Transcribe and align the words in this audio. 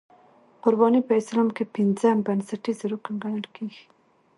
قرباني 0.63 1.01
په 1.07 1.13
اسلام 1.21 1.47
کې 1.55 1.63
پنځم 1.75 2.17
بنسټیز 2.25 2.79
رکن 2.91 3.13
ګڼل 3.23 3.47
کېږي. 3.55 3.83